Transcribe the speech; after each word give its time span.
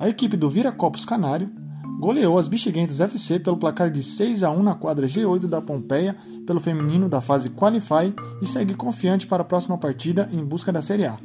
A 0.00 0.08
equipe 0.08 0.34
do 0.34 0.48
Viracopos 0.48 1.04
Canário 1.04 1.50
goleou 1.98 2.38
as 2.38 2.48
Bexiguentas 2.48 3.02
FC 3.02 3.38
pelo 3.38 3.58
placar 3.58 3.90
de 3.90 4.02
6 4.02 4.42
a 4.42 4.50
1 4.50 4.62
na 4.62 4.74
quadra 4.74 5.06
G8 5.06 5.46
da 5.46 5.60
Pompeia 5.60 6.16
pelo 6.46 6.58
feminino 6.58 7.06
da 7.06 7.20
fase 7.20 7.50
Qualify 7.50 8.14
e 8.40 8.46
segue 8.46 8.72
confiante 8.72 9.26
para 9.26 9.42
a 9.42 9.44
próxima 9.44 9.76
partida 9.76 10.26
em 10.32 10.42
busca 10.42 10.72
da 10.72 10.80
Série 10.80 11.04
A. 11.04 11.18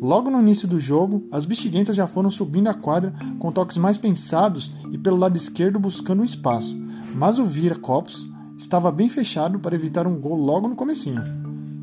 Logo 0.00 0.30
no 0.30 0.38
início 0.38 0.68
do 0.68 0.78
jogo, 0.78 1.26
as 1.32 1.44
Bexiguentas 1.44 1.96
já 1.96 2.06
foram 2.06 2.30
subindo 2.30 2.68
a 2.68 2.74
quadra 2.74 3.12
com 3.40 3.50
toques 3.50 3.76
mais 3.76 3.98
pensados 3.98 4.72
e 4.92 4.96
pelo 4.96 5.16
lado 5.16 5.36
esquerdo 5.36 5.80
buscando 5.80 6.22
um 6.22 6.24
espaço, 6.24 6.80
mas 7.16 7.40
o 7.40 7.44
Vira 7.44 7.74
Copos 7.74 8.24
estava 8.56 8.92
bem 8.92 9.08
fechado 9.08 9.58
para 9.58 9.74
evitar 9.74 10.06
um 10.06 10.20
gol 10.20 10.36
logo 10.36 10.68
no 10.68 10.76
comecinho. 10.76 11.20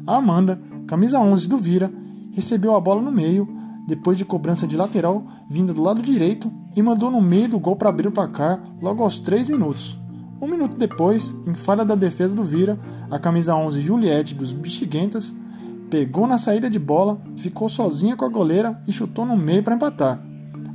A 0.07 0.15
Amanda, 0.15 0.61
camisa 0.87 1.19
11 1.19 1.49
do 1.49 1.57
Vira, 1.57 1.91
recebeu 2.31 2.73
a 2.73 2.79
bola 2.79 3.01
no 3.01 3.11
meio, 3.11 3.60
depois 3.91 4.17
de 4.17 4.23
cobrança 4.23 4.65
de 4.65 4.77
lateral 4.77 5.21
vinda 5.49 5.73
do 5.73 5.83
lado 5.83 6.01
direito 6.01 6.49
e 6.73 6.81
mandou 6.81 7.11
no 7.11 7.19
meio 7.19 7.49
do 7.49 7.59
gol 7.59 7.75
para 7.75 7.89
abrir 7.89 8.07
o 8.07 8.11
placar 8.11 8.63
logo 8.81 9.03
aos 9.03 9.19
3 9.19 9.49
minutos. 9.49 9.99
Um 10.39 10.47
minuto 10.47 10.77
depois, 10.77 11.35
em 11.45 11.53
falha 11.53 11.83
da 11.83 11.93
defesa 11.93 12.33
do 12.33 12.41
Vira, 12.41 12.79
a 13.11 13.19
camisa 13.19 13.53
11 13.53 13.81
Juliette 13.81 14.33
dos 14.33 14.53
Bexiguentas 14.53 15.35
pegou 15.89 16.25
na 16.25 16.37
saída 16.37 16.69
de 16.69 16.79
bola, 16.79 17.19
ficou 17.35 17.67
sozinha 17.67 18.15
com 18.15 18.23
a 18.23 18.29
goleira 18.29 18.81
e 18.87 18.93
chutou 18.93 19.25
no 19.25 19.35
meio 19.35 19.61
para 19.61 19.75
empatar. 19.75 20.21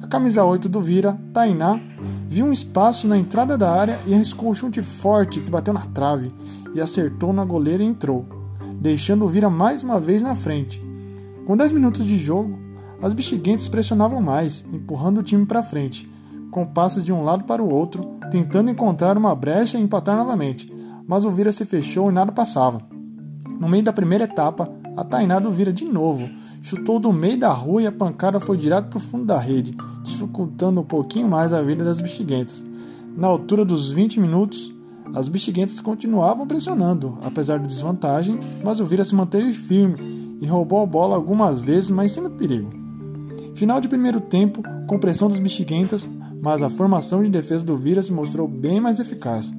A 0.02 0.06
camisa 0.06 0.44
8 0.44 0.68
do 0.68 0.82
Vira, 0.82 1.18
Tainá, 1.32 1.80
viu 2.28 2.44
um 2.44 2.52
espaço 2.52 3.08
na 3.08 3.16
entrada 3.16 3.56
da 3.56 3.70
área 3.72 3.98
e 4.06 4.12
arriscou 4.12 4.50
um 4.50 4.54
chute 4.54 4.82
forte 4.82 5.40
que 5.40 5.50
bateu 5.50 5.72
na 5.72 5.86
trave 5.86 6.30
e 6.74 6.82
acertou 6.82 7.32
na 7.32 7.46
goleira 7.46 7.82
e 7.82 7.86
entrou, 7.86 8.26
deixando 8.78 9.24
o 9.24 9.28
Vira 9.28 9.48
mais 9.48 9.82
uma 9.82 9.98
vez 9.98 10.20
na 10.20 10.34
frente. 10.34 10.84
Com 11.46 11.56
10 11.56 11.72
minutos 11.72 12.04
de 12.04 12.18
jogo, 12.18 12.65
as 13.02 13.12
bexiguentas 13.12 13.68
pressionavam 13.68 14.20
mais, 14.20 14.64
empurrando 14.72 15.18
o 15.18 15.22
time 15.22 15.44
para 15.44 15.62
frente, 15.62 16.08
com 16.50 16.66
passes 16.66 17.04
de 17.04 17.12
um 17.12 17.22
lado 17.22 17.44
para 17.44 17.62
o 17.62 17.72
outro, 17.72 18.16
tentando 18.30 18.70
encontrar 18.70 19.16
uma 19.16 19.34
brecha 19.34 19.78
e 19.78 19.82
empatar 19.82 20.16
novamente, 20.16 20.72
mas 21.06 21.24
o 21.24 21.30
Vira 21.30 21.52
se 21.52 21.64
fechou 21.64 22.10
e 22.10 22.14
nada 22.14 22.32
passava. 22.32 22.80
No 23.60 23.68
meio 23.68 23.84
da 23.84 23.92
primeira 23.92 24.24
etapa, 24.24 24.70
a 24.96 25.04
Tainá 25.04 25.38
do 25.38 25.50
Vira 25.52 25.72
de 25.72 25.84
novo, 25.84 26.28
chutou 26.62 26.98
do 26.98 27.12
meio 27.12 27.38
da 27.38 27.52
rua 27.52 27.82
e 27.82 27.86
a 27.86 27.92
pancada 27.92 28.40
foi 28.40 28.56
direto 28.56 28.88
para 28.88 28.98
o 28.98 29.00
fundo 29.00 29.24
da 29.24 29.38
rede, 29.38 29.76
dificultando 30.02 30.80
um 30.80 30.84
pouquinho 30.84 31.28
mais 31.28 31.52
a 31.52 31.62
vida 31.62 31.84
das 31.84 32.00
bexiguentas. 32.00 32.64
Na 33.16 33.28
altura 33.28 33.64
dos 33.64 33.92
20 33.92 34.18
minutos, 34.20 34.74
as 35.14 35.28
bexiguentas 35.28 35.80
continuavam 35.80 36.46
pressionando, 36.46 37.18
apesar 37.22 37.58
da 37.58 37.66
desvantagem, 37.66 38.40
mas 38.64 38.80
o 38.80 38.86
Vira 38.86 39.04
se 39.04 39.14
manteve 39.14 39.52
firme 39.52 40.38
e 40.40 40.46
roubou 40.46 40.82
a 40.82 40.86
bola 40.86 41.14
algumas 41.14 41.60
vezes, 41.60 41.88
mas 41.88 42.12
sem 42.12 42.28
perigo. 42.30 42.85
Final 43.56 43.80
de 43.80 43.88
primeiro 43.88 44.20
tempo, 44.20 44.62
com 44.86 44.98
pressão 44.98 45.28
dos 45.28 45.38
bexiguentas, 45.38 46.06
mas 46.42 46.62
a 46.62 46.68
formação 46.68 47.22
de 47.22 47.30
defesa 47.30 47.64
do 47.64 47.74
Vira 47.74 48.02
se 48.02 48.12
mostrou 48.12 48.46
bem 48.46 48.80
mais 48.80 49.00
eficaz. 49.00 49.50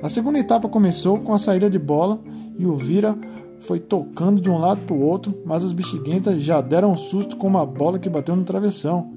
A 0.00 0.08
segunda 0.08 0.38
etapa 0.38 0.68
começou 0.68 1.18
com 1.18 1.34
a 1.34 1.38
saída 1.38 1.68
de 1.68 1.80
bola 1.80 2.20
e 2.56 2.64
o 2.64 2.76
Vira 2.76 3.18
foi 3.58 3.80
tocando 3.80 4.40
de 4.40 4.48
um 4.48 4.56
lado 4.56 4.82
para 4.82 4.94
o 4.94 5.02
outro, 5.02 5.34
mas 5.44 5.64
as 5.64 5.72
bexiguentas 5.72 6.40
já 6.40 6.60
deram 6.60 6.92
um 6.92 6.96
susto 6.96 7.36
com 7.36 7.48
uma 7.48 7.66
bola 7.66 7.98
que 7.98 8.08
bateu 8.08 8.36
no 8.36 8.44
travessão. 8.44 9.10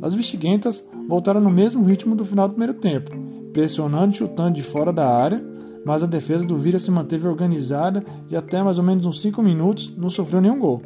As 0.00 0.14
bexiguentas 0.14 0.84
voltaram 1.08 1.40
no 1.40 1.50
mesmo 1.50 1.82
ritmo 1.82 2.14
do 2.14 2.24
final 2.24 2.46
do 2.46 2.52
primeiro 2.54 2.74
tempo, 2.74 3.10
pressionando 3.52 4.12
e 4.14 4.18
chutando 4.18 4.54
de 4.54 4.62
fora 4.62 4.92
da 4.92 5.08
área, 5.08 5.44
mas 5.84 6.04
a 6.04 6.06
defesa 6.06 6.46
do 6.46 6.56
Vira 6.56 6.78
se 6.78 6.92
manteve 6.92 7.26
organizada 7.26 8.04
e 8.30 8.36
até 8.36 8.62
mais 8.62 8.78
ou 8.78 8.84
menos 8.84 9.04
uns 9.04 9.20
5 9.20 9.42
minutos 9.42 9.92
não 9.96 10.08
sofreu 10.08 10.40
nenhum 10.40 10.60
gol. 10.60 10.80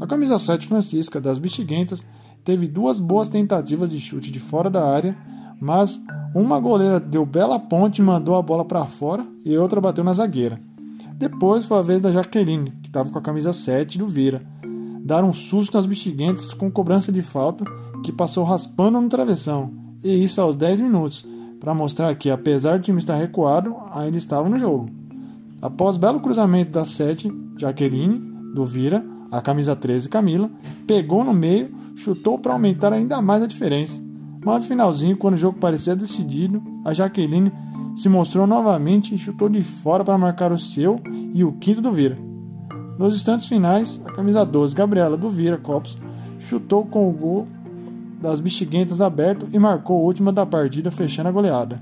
A 0.00 0.06
camisa 0.06 0.38
7 0.38 0.66
Francisca 0.66 1.20
das 1.20 1.38
Bexiguentas 1.38 2.06
teve 2.44 2.68
duas 2.68 3.00
boas 3.00 3.28
tentativas 3.28 3.90
de 3.90 3.98
chute 3.98 4.30
de 4.30 4.38
fora 4.38 4.70
da 4.70 4.88
área, 4.88 5.16
mas 5.60 6.00
uma 6.34 6.60
goleira 6.60 7.00
deu 7.00 7.26
bela 7.26 7.58
ponte 7.58 7.98
e 7.98 8.04
mandou 8.04 8.36
a 8.36 8.42
bola 8.42 8.64
para 8.64 8.86
fora 8.86 9.26
e 9.44 9.56
outra 9.58 9.80
bateu 9.80 10.04
na 10.04 10.12
zagueira. 10.12 10.60
Depois 11.14 11.64
foi 11.64 11.78
a 11.78 11.82
vez 11.82 12.00
da 12.00 12.12
Jaqueline, 12.12 12.70
que 12.80 12.88
estava 12.88 13.10
com 13.10 13.18
a 13.18 13.22
camisa 13.22 13.52
7 13.52 13.98
do 13.98 14.06
Vira. 14.06 14.40
Dar 15.04 15.24
um 15.24 15.32
susto 15.32 15.76
nas 15.76 15.86
bexiguentas 15.86 16.52
com 16.52 16.70
cobrança 16.70 17.10
de 17.10 17.22
falta 17.22 17.64
que 18.04 18.12
passou 18.12 18.44
raspando 18.44 19.00
no 19.00 19.08
travessão, 19.08 19.72
e 20.04 20.22
isso 20.22 20.40
aos 20.40 20.54
10 20.54 20.80
minutos, 20.80 21.26
para 21.58 21.74
mostrar 21.74 22.14
que, 22.14 22.30
apesar 22.30 22.78
do 22.78 22.84
time 22.84 22.98
estar 22.98 23.16
recuado, 23.16 23.74
ainda 23.90 24.16
estava 24.16 24.48
no 24.48 24.60
jogo. 24.60 24.88
Após 25.60 25.96
belo 25.96 26.20
cruzamento 26.20 26.70
da 26.70 26.84
7, 26.84 27.32
Jaqueline, 27.56 28.20
do 28.54 28.64
Vira, 28.64 29.04
a 29.30 29.40
camisa 29.40 29.76
13 29.76 30.08
Camila, 30.08 30.50
pegou 30.86 31.24
no 31.24 31.32
meio, 31.32 31.70
chutou 31.96 32.38
para 32.38 32.52
aumentar 32.52 32.92
ainda 32.92 33.20
mais 33.20 33.42
a 33.42 33.46
diferença. 33.46 34.00
Mas 34.44 34.62
no 34.62 34.68
finalzinho, 34.68 35.16
quando 35.16 35.34
o 35.34 35.38
jogo 35.38 35.58
parecia 35.58 35.96
decidido, 35.96 36.62
a 36.84 36.94
Jaqueline 36.94 37.52
se 37.96 38.08
mostrou 38.08 38.46
novamente 38.46 39.14
e 39.14 39.18
chutou 39.18 39.48
de 39.48 39.62
fora 39.62 40.04
para 40.04 40.16
marcar 40.16 40.52
o 40.52 40.58
seu 40.58 41.00
e 41.34 41.42
o 41.42 41.52
quinto 41.52 41.80
do 41.80 41.92
Vira. 41.92 42.16
Nos 42.98 43.14
instantes 43.14 43.48
finais, 43.48 44.00
a 44.04 44.12
camisa 44.12 44.44
12 44.44 44.74
Gabriela 44.74 45.16
do 45.16 45.28
Vira 45.28 45.58
Copos 45.58 45.98
chutou 46.38 46.84
com 46.84 47.08
o 47.08 47.12
gol 47.12 47.46
das 48.20 48.40
bexiguentas 48.40 49.00
aberto 49.00 49.46
e 49.52 49.58
marcou 49.58 49.98
a 49.98 50.04
última 50.04 50.32
da 50.32 50.44
partida, 50.44 50.90
fechando 50.90 51.28
a 51.28 51.32
goleada. 51.32 51.80